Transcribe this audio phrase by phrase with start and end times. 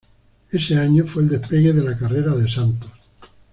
[0.51, 2.91] Ese año, fue el despegue de la carrera de Santos.